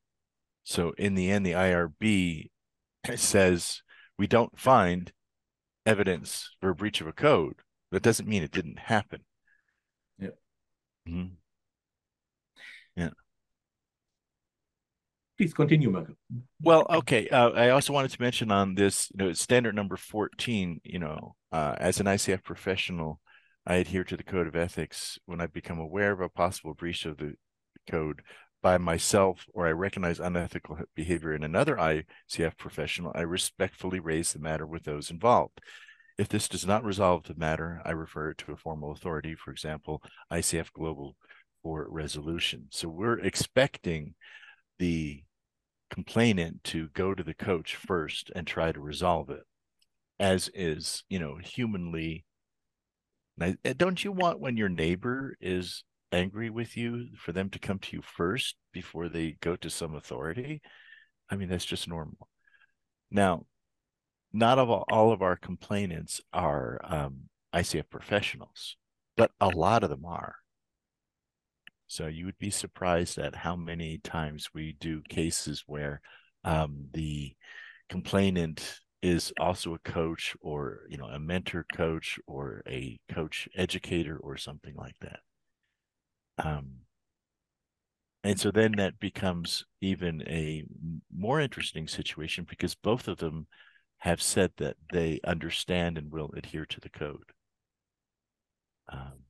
[0.63, 2.51] So in the end, the IRB
[3.17, 3.83] says
[4.19, 5.13] we don't find
[5.85, 7.57] evidence for a breach of a code.
[7.93, 9.21] That doesn't mean it didn't happen.
[10.19, 10.29] Yeah.
[11.09, 11.35] Mm-hmm.
[12.97, 13.11] Yeah.
[15.37, 16.15] Please continue, Michael.
[16.63, 17.29] Well, okay.
[17.29, 21.35] Uh, I also wanted to mention on this, you know, standard number 14, you know,
[21.53, 23.21] uh, as an ICF professional,
[23.67, 27.05] I adhere to the code of ethics when I become aware of a possible breach
[27.05, 27.35] of the
[27.91, 28.23] code
[28.63, 34.39] by myself or I recognize unethical behavior in another ICF professional, I respectfully raise the
[34.39, 35.61] matter with those involved.
[36.19, 39.51] If this does not resolve the matter, I refer it to a formal authority, for
[39.51, 41.15] example, ICF Global
[41.63, 42.69] for resolution.
[42.71, 44.15] So we're expecting
[44.79, 45.23] the
[45.91, 49.45] complainant to go to the coach first and try to resolve it,
[50.19, 52.25] as is, you know, humanly
[53.41, 57.79] eh, don't you want when your neighbor is angry with you for them to come
[57.79, 60.63] to you first before they go to some authority?
[61.31, 62.29] I mean, that's just normal.
[63.11, 63.47] Now,
[64.33, 67.23] not of all, all of our complainants are um,
[67.55, 68.77] ICF professionals,
[69.17, 70.37] but a lot of them are.
[71.87, 76.01] So you would be surprised at how many times we do cases where
[76.45, 77.35] um, the
[77.89, 84.17] complainant is also a coach or you know a mentor coach or a coach educator
[84.19, 85.21] or something like that.
[86.39, 86.81] Um,
[88.25, 90.65] and so then that becomes even a
[91.15, 93.47] more interesting situation because both of them
[93.99, 97.33] have said that they understand and will adhere to the code.
[98.89, 99.25] Um,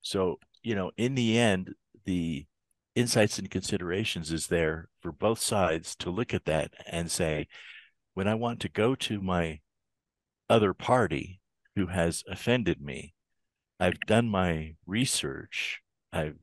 [0.00, 1.74] so you know in the end
[2.08, 2.46] the
[2.94, 7.46] insights and considerations is there for both sides to look at that and say
[8.14, 9.60] when I want to go to my
[10.48, 11.42] other party
[11.76, 13.12] who has offended me,
[13.78, 15.82] I've done my research.
[16.10, 16.38] I've,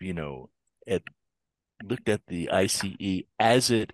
[0.00, 0.48] you know,
[0.88, 1.02] at,
[1.84, 3.92] looked at the ICE as it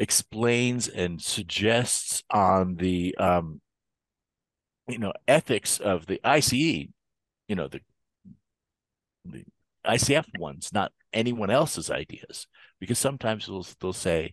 [0.00, 3.60] explains and suggests on the, um,
[4.88, 7.80] you know, ethics of the ICE, you know, the,
[9.24, 9.44] the
[9.86, 12.46] ICF ones, not anyone else's ideas,
[12.80, 14.32] because sometimes they'll, they'll say,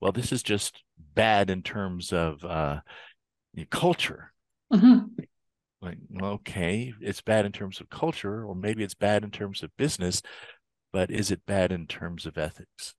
[0.00, 0.82] well, this is just
[1.14, 2.80] bad in terms of uh,
[3.70, 4.32] culture.
[4.72, 5.22] Mm-hmm.
[5.80, 9.76] Like, okay, it's bad in terms of culture, or maybe it's bad in terms of
[9.76, 10.22] business,
[10.92, 12.94] but is it bad in terms of ethics?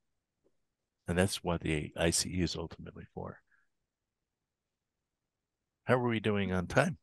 [1.08, 3.40] And that's what the ICE is ultimately for.
[5.86, 6.98] How are we doing on time?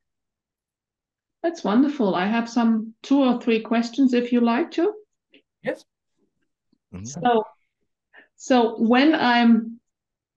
[1.42, 2.14] That's wonderful.
[2.14, 4.92] I have some two or three questions if you like to.
[5.62, 5.84] Yes.
[6.94, 7.04] Mm-hmm.
[7.04, 7.44] So,
[8.36, 9.80] so when I'm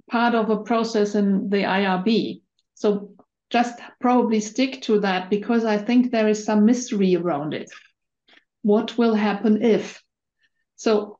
[0.09, 2.41] part of a process in the IRB.
[2.75, 3.15] So
[3.49, 7.69] just probably stick to that because I think there is some mystery around it.
[8.61, 10.01] What will happen if?
[10.75, 11.19] So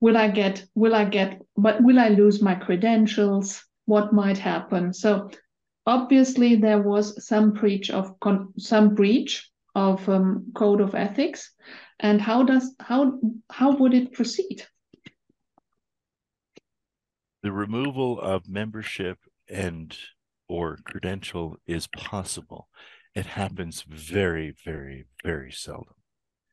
[0.00, 3.64] will I get, will I get, but will I lose my credentials?
[3.86, 4.92] What might happen?
[4.92, 5.30] So
[5.90, 8.14] obviously there was some breach of
[8.58, 11.52] some breach of um, code of ethics
[12.00, 13.00] and how does how
[13.50, 14.66] how would it proceed
[17.42, 19.96] the removal of membership and
[20.50, 22.68] or credential is possible.
[23.14, 25.94] It happens very, very, very seldom.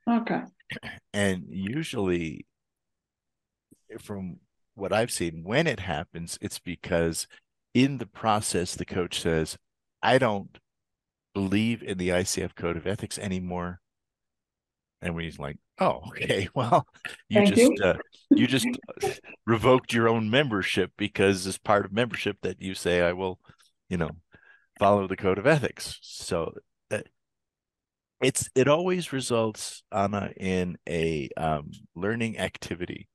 [0.08, 0.42] Okay.
[1.14, 2.46] And usually,
[4.00, 4.38] from
[4.76, 7.28] what I've seen, when it happens, it's because
[7.78, 9.56] in the process, the coach says,
[10.02, 10.58] I don't
[11.36, 13.82] believe in the ICF code of ethics anymore.
[15.00, 16.88] And we're like, oh, okay, well,
[17.30, 17.78] you Thank just you.
[17.84, 17.98] Uh,
[18.32, 18.66] you just
[19.46, 23.40] revoked your own membership because as part of membership that you say I will,
[23.90, 24.10] you know,
[24.80, 26.00] follow the code of ethics.
[26.02, 26.56] So
[26.90, 27.02] uh,
[28.24, 33.08] it's it always results Anna in a um, learning activity.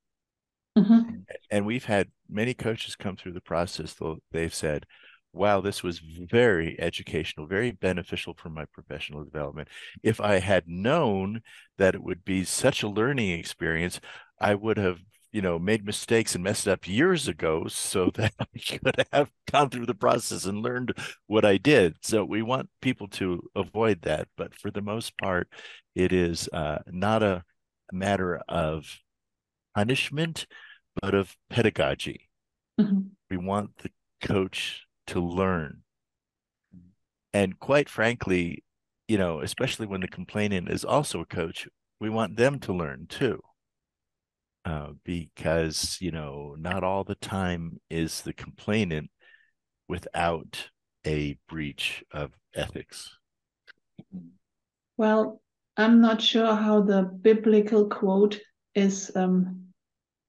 [0.76, 1.20] Mm-hmm.
[1.50, 3.94] And we've had many coaches come through the process.
[3.94, 4.87] Though they've said,
[5.32, 9.68] wow, this was very educational, very beneficial for my professional development.
[10.02, 11.42] If I had known
[11.78, 14.00] that it would be such a learning experience,
[14.40, 15.00] I would have
[15.32, 19.70] you know, made mistakes and messed up years ago so that I could have gone
[19.70, 20.92] through the process and learned
[21.26, 21.96] what I did.
[22.02, 24.28] So we want people to avoid that.
[24.37, 25.48] But for the most part,
[25.94, 27.44] it is uh, not a
[27.90, 28.98] matter of
[29.74, 30.46] punishment,
[31.00, 32.28] but of pedagogy.
[32.80, 33.00] Mm-hmm.
[33.30, 33.90] We want the
[34.22, 35.82] coach to learn.
[37.32, 38.64] And quite frankly,
[39.08, 41.68] you know, especially when the complainant is also a coach,
[42.00, 43.40] we want them to learn too.
[44.64, 49.11] Uh, because, you know, not all the time is the complainant
[49.88, 50.70] without
[51.04, 53.11] a breach of ethics.
[54.96, 55.40] Well,
[55.76, 58.38] I'm not sure how the biblical quote
[58.74, 59.66] is um,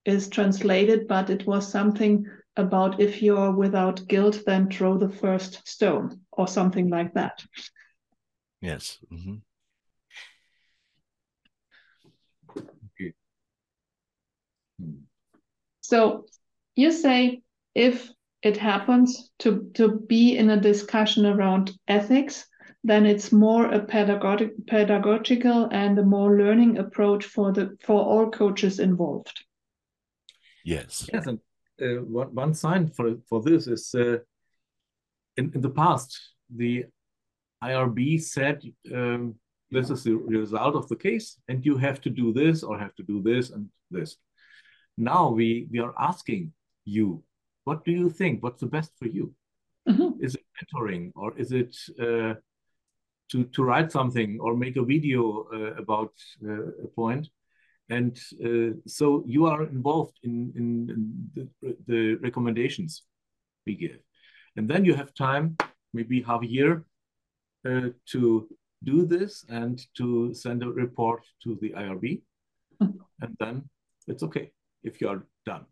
[0.06, 2.26] is translated, but it was something
[2.56, 7.44] about if you're without guilt, then throw the first stone or something like that.
[8.62, 8.98] Yes.
[9.12, 9.36] Mm-hmm.
[13.00, 13.14] Okay.
[15.82, 16.26] So
[16.76, 17.42] you say
[17.76, 18.10] if
[18.42, 22.46] it happens to, to be in a discussion around ethics,
[22.84, 28.30] then it's more a pedagogic, pedagogical and a more learning approach for the for all
[28.30, 29.46] coaches involved.
[30.66, 31.10] Yes.
[31.12, 31.40] Yes, and
[31.82, 34.18] uh, one, one sign for for this is uh,
[35.38, 36.18] in in the past
[36.56, 36.86] the
[37.64, 38.62] IRB said
[38.94, 39.36] um,
[39.72, 42.94] this is the result of the case, and you have to do this or have
[42.96, 44.18] to do this and this.
[44.98, 46.54] Now we we are asking
[46.86, 47.24] you,
[47.64, 48.44] what do you think?
[48.44, 49.34] What's the best for you?
[49.90, 50.24] Mm -hmm.
[50.24, 52.36] Is it mentoring or is it uh,
[53.32, 56.14] to to write something or make a video uh, about
[56.46, 57.28] uh, a point?
[57.90, 63.04] And uh, so you are involved in, in, the, the, recommendations
[63.66, 64.00] we give.
[64.56, 65.58] And then you have time,
[65.94, 66.86] maybe half a year,
[67.66, 68.48] uh, to
[68.84, 72.22] do this and to send a report to the IRB.
[72.80, 73.70] and then
[74.08, 74.52] it's okay
[74.84, 75.66] if you are done.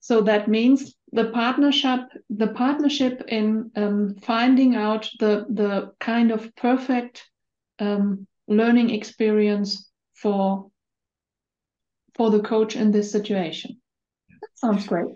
[0.00, 6.54] So that means the partnership, the partnership in um, finding out the the kind of
[6.56, 7.28] perfect
[7.78, 10.70] um, learning experience for
[12.14, 13.80] for the coach in this situation.
[14.40, 15.06] That sounds great.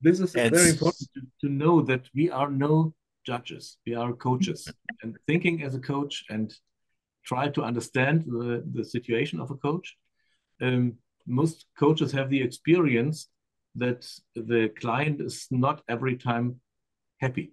[0.00, 0.58] This is it's...
[0.58, 3.78] very important to, to know that we are no judges.
[3.86, 4.68] We are coaches.
[5.02, 6.52] and thinking as a coach and
[7.24, 9.96] try to understand the, the situation of a coach.
[10.60, 10.94] Um,
[11.26, 13.28] most coaches have the experience
[13.74, 16.60] that the client is not every time
[17.20, 17.52] happy.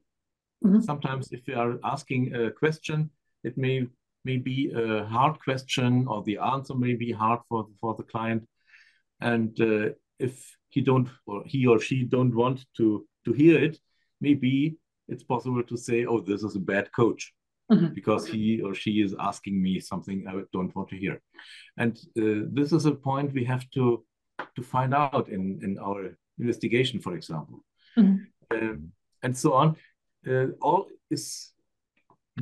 [0.66, 0.82] Mm-hmm.
[0.82, 3.10] Sometimes, if you are asking a question,
[3.44, 3.88] it may
[4.26, 8.46] may be a hard question or the answer may be hard for, for the client.
[9.22, 13.80] And uh, if he don't or he or she don't want to to hear it,
[14.20, 14.78] maybe
[15.08, 17.34] it's possible to say, oh, this is a bad coach.
[17.72, 17.94] Mm-hmm.
[17.94, 21.22] Because he or she is asking me something I don't want to hear,
[21.78, 24.04] and uh, this is a point we have to
[24.56, 27.64] to find out in in our investigation, for example,
[27.98, 28.18] mm-hmm.
[28.52, 28.76] uh,
[29.24, 29.76] and so on.
[30.28, 31.52] Uh, all is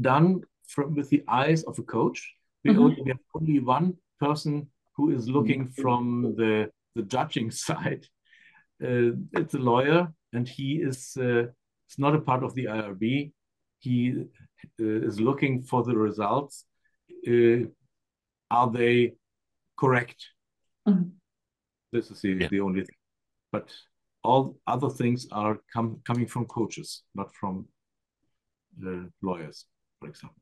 [0.02, 2.34] done from with the eyes of a coach.
[2.64, 2.82] We mm-hmm.
[2.82, 8.06] only we have only one person who is looking from the the judging side.
[8.84, 11.46] Uh, it's a lawyer, and he is uh,
[11.88, 13.32] it's not a part of the IRB.
[13.80, 14.24] He
[14.80, 16.66] uh, is looking for the results.
[17.28, 17.68] Uh,
[18.50, 19.14] are they
[19.78, 20.28] correct?
[20.88, 21.10] Mm-hmm.
[21.98, 22.48] This is the, yeah.
[22.52, 22.96] the only thing.
[23.52, 23.74] But
[24.24, 27.66] all other things are com- coming from coaches, not from
[28.78, 29.66] the lawyers,
[30.00, 30.38] for example.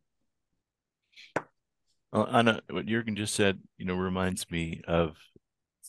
[2.11, 5.15] Well, Anna, what Jürgen just said, you know, reminds me of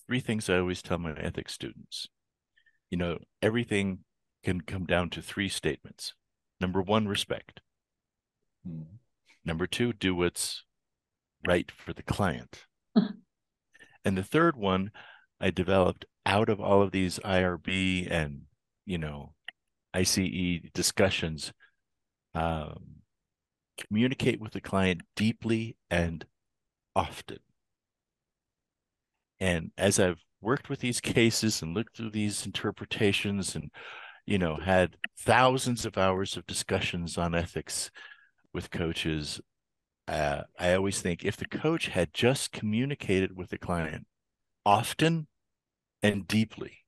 [0.07, 2.07] three things I always tell my ethics students.
[2.91, 4.05] You know, everything
[4.45, 6.15] can come down to three statements.
[6.61, 7.61] Number one, respect.
[8.65, 8.83] Hmm.
[9.45, 10.63] Number two, do what's
[11.45, 12.67] right for the client.
[14.05, 14.93] and the third one
[15.41, 18.43] I developed out of all of these IRB and,
[18.85, 19.35] you know,
[19.95, 21.53] ICE discussions.
[22.35, 22.97] Um,
[23.89, 26.25] communicate with the client deeply and
[26.95, 27.39] often.
[29.39, 33.71] And as I've worked with these cases and looked through these interpretations and
[34.27, 37.91] you know had thousands of hours of discussions on ethics
[38.53, 39.41] with coaches
[40.09, 44.07] uh, i always think if the coach had just communicated with the client
[44.67, 45.27] often
[46.03, 46.79] and deeply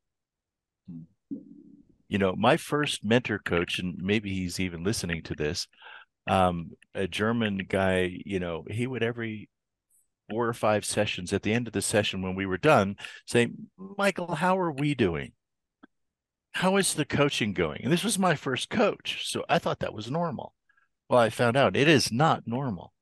[2.09, 5.67] you know my first mentor coach and maybe he's even listening to this
[6.29, 9.49] um, a German guy, you know, he would every
[10.31, 13.49] four or five sessions at the end of the session when we were done say,
[13.97, 15.33] Michael, how are we doing?
[16.53, 17.81] How is the coaching going?
[17.83, 19.27] And this was my first coach.
[19.27, 20.55] So I thought that was normal.
[21.09, 22.93] Well, I found out it is not normal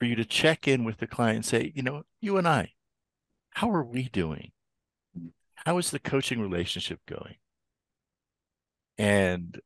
[0.00, 2.72] for you to check in with the client and say, you know, you and I,
[3.56, 4.52] how are we doing?
[5.64, 7.36] how is the coaching relationship going?
[8.98, 9.58] And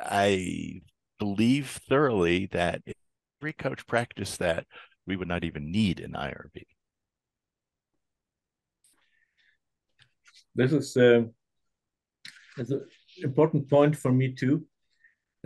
[0.00, 0.80] I
[1.18, 2.82] believe thoroughly that
[3.40, 4.66] every coach practiced that,
[5.06, 6.62] we would not even need an IRB.
[10.54, 11.22] This is uh,
[12.56, 12.80] an
[13.22, 14.64] important point for me too.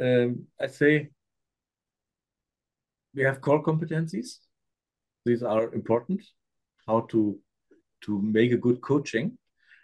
[0.01, 1.11] Um, I say
[3.15, 4.39] we have core competencies.
[5.25, 6.23] These are important.
[6.87, 7.39] How to
[8.03, 9.39] to make a good coaching,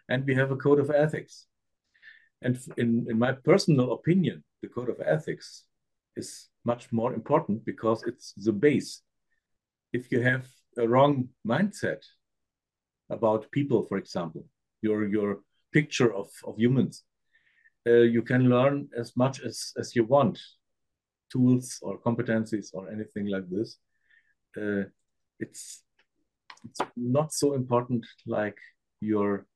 [0.08, 1.46] and we have a code of ethics.
[2.42, 5.64] And in, in my personal opinion, the code of ethics
[6.16, 9.02] is much more important because it's the base.
[9.92, 10.46] If you have
[10.76, 12.04] a wrong mindset
[13.10, 14.46] about people, for example,
[14.80, 15.40] your your
[15.72, 17.04] picture of, of humans,
[17.86, 20.38] uh, you can learn as much as, as you want,
[21.30, 23.78] tools or competencies or anything like this.
[24.56, 24.84] Uh,
[25.40, 25.82] it's
[26.64, 28.56] it's not so important like
[29.00, 29.46] your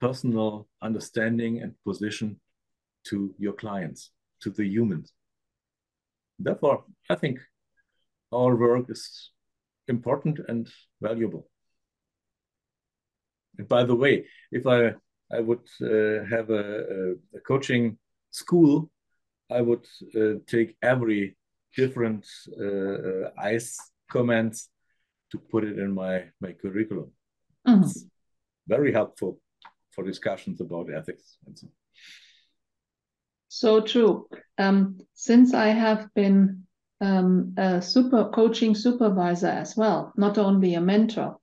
[0.00, 2.40] personal understanding and position
[3.08, 4.10] to your clients,
[4.42, 5.12] to the humans.
[6.38, 7.38] Therefore, I think
[8.32, 9.30] our work is
[9.88, 10.68] important and
[11.00, 11.48] valuable.
[13.58, 14.94] And by the way, if I
[15.32, 17.98] I would uh, have a, a, coaching
[18.30, 18.90] school,
[19.50, 21.36] I would uh, take every
[21.76, 22.26] different
[22.60, 23.76] uh, ICE
[24.10, 24.68] comments
[25.34, 27.12] to put it in my my curriculum.
[27.66, 27.84] Mm -hmm.
[27.84, 28.06] It's
[28.66, 29.40] very helpful
[29.94, 31.66] for discussions about ethics and so.
[33.48, 34.26] So true.
[34.58, 36.66] Um, since I have been
[37.00, 41.38] um, a super coaching supervisor as well, not only a mentor,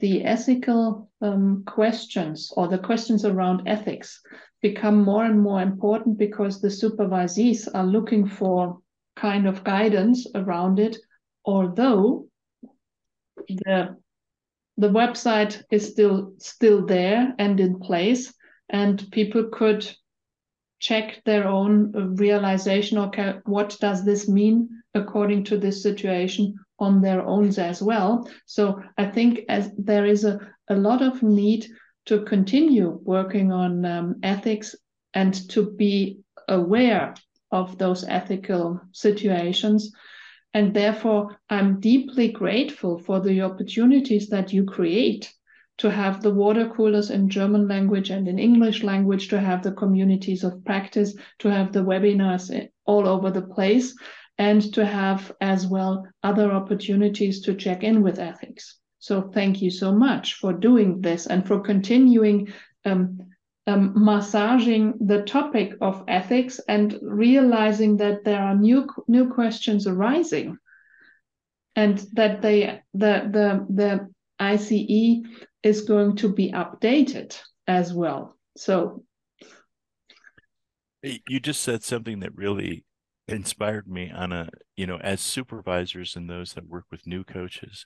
[0.00, 4.20] the ethical um, questions or the questions around ethics
[4.62, 8.78] become more and more important because the supervisees are looking for
[9.16, 10.96] kind of guidance around it,
[11.44, 12.27] although
[13.48, 13.96] the
[14.76, 18.32] the website is still still there and in place
[18.68, 19.90] and people could
[20.78, 23.10] check their own realization or
[23.44, 28.28] what does this mean according to this situation on their own as well?
[28.46, 30.38] So i think as there is a,
[30.68, 31.66] a lot of need
[32.06, 34.74] to continue working on um, ethics
[35.14, 37.14] and to be aware
[37.50, 39.92] of those ethical situations
[40.54, 45.32] and therefore i'm deeply grateful for the opportunities that you create
[45.78, 49.72] to have the water coolers in German language and in English language, to have the
[49.72, 53.94] communities of practice, to have the webinars all over the place,
[54.38, 58.78] and to have as well other opportunities to check in with ethics.
[58.98, 62.52] So thank you so much for doing this and for continuing
[62.84, 63.20] um,
[63.68, 70.56] um, massaging the topic of ethics and realizing that there are new new questions arising.
[71.76, 74.08] And that they the the the
[74.40, 75.22] ICE
[75.62, 78.36] is going to be updated as well.
[78.56, 79.04] So
[81.02, 82.84] you just said something that really
[83.28, 87.84] inspired me on a you know as supervisors and those that work with new coaches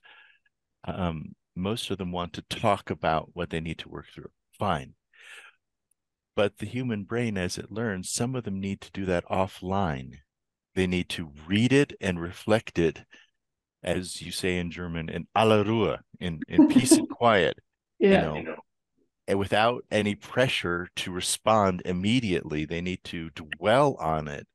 [0.84, 4.30] um, most of them want to talk about what they need to work through.
[4.58, 4.94] Fine
[6.34, 10.16] but the human brain as it learns some of them need to do that offline
[10.74, 13.04] they need to read it and reflect it
[13.82, 17.58] as you say in German, in aller Ruhe, in, in peace and quiet.
[17.98, 18.34] Yeah.
[18.34, 18.56] You know,
[19.28, 22.64] and without any pressure to respond immediately.
[22.64, 24.46] They need to dwell on it.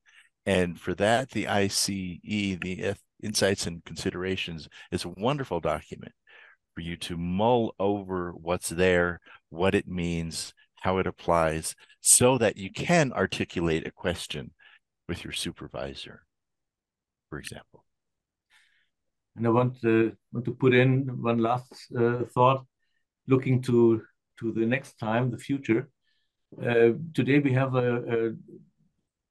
[0.46, 6.14] And for that, the ICE, the Insights and Considerations, is a wonderful document
[6.76, 9.20] for you to mull over what's there,
[9.50, 14.52] what it means, how it applies, so that you can articulate a question
[15.08, 16.24] with your supervisor,
[17.30, 17.84] for example.
[19.36, 22.66] And I want to, want to put in one last uh, thought,
[23.28, 24.02] looking to,
[24.40, 25.90] to the next time, the future.
[26.60, 28.32] Uh, today we have a, a,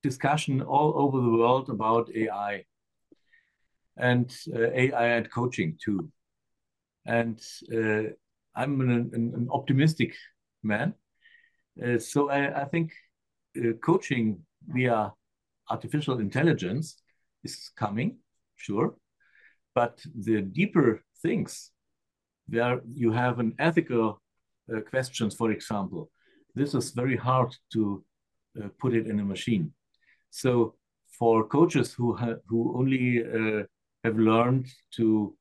[0.02, 2.62] discussion all over the world about AI
[3.96, 6.12] and uh, AI and coaching too.
[7.06, 7.40] And
[7.72, 8.10] uh,
[8.54, 10.14] I'm an, an, an, optimistic
[10.62, 10.94] man.
[11.84, 12.92] Uh, so I, I think
[13.58, 15.12] uh, coaching via
[15.68, 17.02] artificial intelligence
[17.44, 18.18] is coming,
[18.56, 18.96] sure
[19.76, 21.70] but the deeper things,
[22.48, 24.22] where you have an ethical
[24.74, 26.10] uh, questions, for example,
[26.54, 28.02] this is very hard to
[28.58, 29.70] uh, put it in a machine.
[30.30, 30.74] So
[31.18, 32.16] for coaches who
[32.48, 33.64] who only uh,
[34.02, 34.66] have learned
[34.96, 35.36] to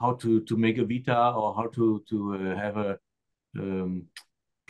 [0.00, 2.16] how to to make a vita or how to to
[2.64, 2.98] have a
[3.58, 4.06] um,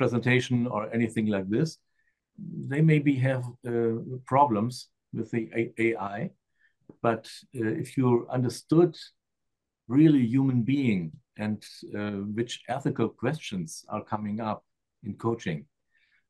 [0.02, 1.78] presentation or anything like this,
[2.70, 3.92] they maybe have uh,
[4.26, 5.44] problems with the
[5.78, 6.30] AI
[7.00, 8.96] but uh, if you understood
[9.88, 11.64] really human being and
[11.96, 14.64] uh, which ethical questions are coming up,
[15.04, 15.66] in coaching,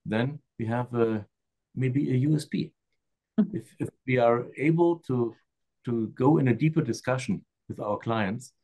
[0.06, 1.26] then we have a,
[1.74, 2.72] maybe a USP.
[3.38, 3.56] Mm-hmm.
[3.56, 5.34] If, if we are able to,
[5.84, 8.54] to go in a deeper discussion with our clients,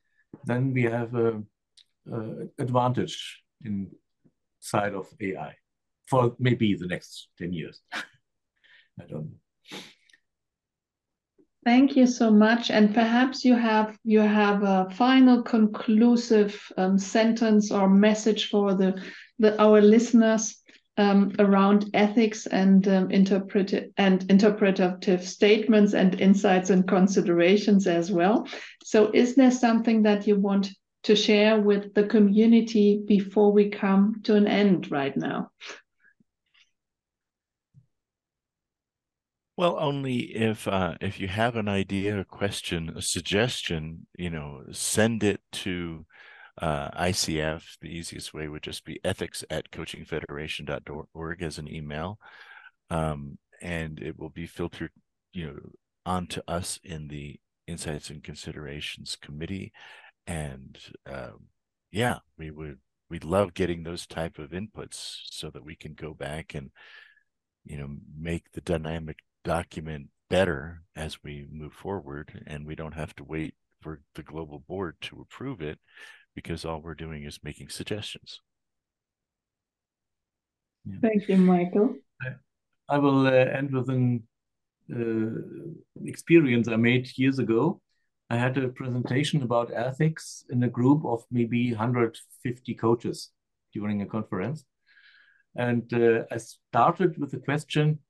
[0.45, 1.43] then we have a,
[2.11, 3.45] advantage advantage
[4.69, 5.55] inside of AI
[6.07, 7.81] for maybe the next 10 years.
[7.93, 9.79] I don't know.
[11.65, 12.71] Thank you so much.
[12.71, 19.03] And perhaps you have you have a final conclusive um, sentence or message for the,
[19.39, 20.57] the our listeners
[20.97, 28.47] um, around ethics and um, interpret and interpretative statements and insights and considerations as well.
[28.85, 30.71] So, is there something that you want
[31.09, 35.51] to share with the community before we come to an end right now?
[39.57, 44.65] Well, only if uh, if you have an idea, a question, a suggestion, you know,
[44.71, 46.05] send it to
[46.61, 47.65] uh, ICF.
[47.81, 52.19] The easiest way would just be ethics at coachingfederation.org as an email,
[52.91, 54.93] um, and it will be filtered,
[55.33, 55.59] you know,
[56.05, 59.73] onto us in the Insights and Considerations Committee,
[60.29, 61.47] and um,
[61.91, 62.79] yeah, we would
[63.11, 66.71] we love getting those type of inputs so that we can go back and
[67.65, 73.17] you know make the dynamic document better as we move forward and we don't have
[73.17, 75.79] to wait for the global board to approve it
[76.35, 78.41] because all we're doing is making suggestions.
[80.85, 80.97] Yeah.
[81.01, 81.97] Thank you, Michael.
[82.21, 82.29] I,
[82.91, 84.23] I will uh, end with an
[84.95, 87.81] uh, experience I made years ago.
[88.31, 93.31] I had a presentation about ethics in a group of maybe 150 coaches
[93.73, 94.65] during a conference.
[95.57, 98.01] And uh, I started with the question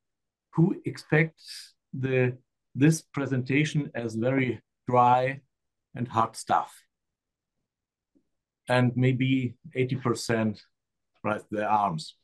[0.55, 2.37] who expects the
[2.75, 5.41] this presentation as very dry
[5.95, 6.73] and hard stuff.
[8.69, 10.61] And maybe 80%
[11.25, 12.15] raised their arms.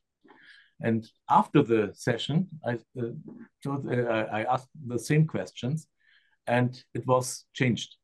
[0.81, 5.89] And after the session, I, uh, uh, I asked the same questions
[6.47, 7.97] and it was changed.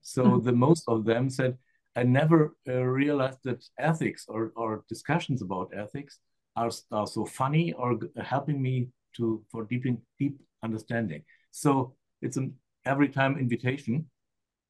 [0.00, 0.44] So mm -hmm.
[0.44, 1.58] the most of them said,
[1.96, 6.20] I never uh, realized that ethics or, or discussions about ethics
[6.54, 9.84] are, are so funny or helping me to for deep
[10.18, 11.24] deep understanding.
[11.50, 14.10] So it's an every time invitation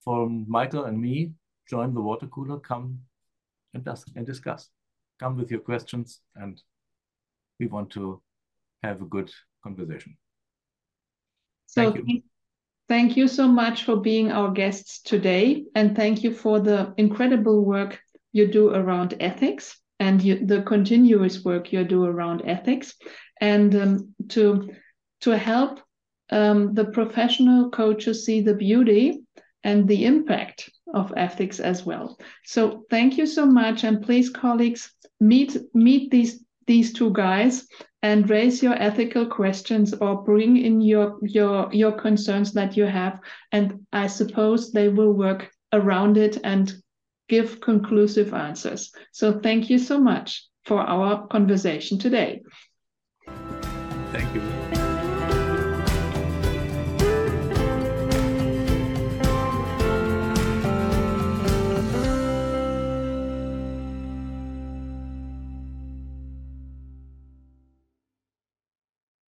[0.01, 1.33] from Michael and me.
[1.69, 2.59] Join the water cooler.
[2.61, 2.99] Come
[3.75, 4.71] and, and discuss.
[5.21, 6.63] Come with your questions, and
[7.61, 8.23] we want to
[8.83, 9.31] have a good
[9.63, 10.17] conversation.
[11.67, 12.23] So thank you.
[12.89, 17.63] Thank you so much for being our guests today, and thank you for the incredible
[17.65, 18.01] work
[18.33, 22.95] you do around ethics and you, the continuous work you do around ethics
[23.41, 24.71] and um, to
[25.21, 25.81] to help
[26.31, 29.21] um, the professional coaches see the beauty
[29.65, 32.17] and the impact of ethics as well.
[32.45, 37.67] So thank you so much, and please, colleagues, meet meet these these two guys
[38.03, 43.21] and raise your ethical questions or bring in your your your concerns that you have,
[43.53, 46.73] and I suppose they will work around it and
[47.29, 48.93] give conclusive answers.
[49.13, 52.43] So thank you so much for our conversation today.
[54.13, 54.68] Thank you.